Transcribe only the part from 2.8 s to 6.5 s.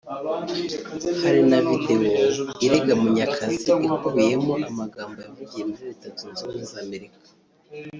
Munyakazi ikubiyemo amagambo yavugiye muri Leta Zunze